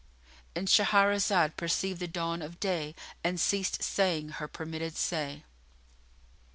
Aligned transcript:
——And 0.55 0.67
Shahrazad 0.67 1.55
perceived 1.57 1.99
the 1.99 2.07
dawn 2.07 2.41
of 2.41 2.59
day 2.59 2.95
and 3.23 3.39
ceased 3.39 3.83
saying 3.83 4.29
her 4.29 4.47
permitted 4.47 4.97
say. 4.97 5.43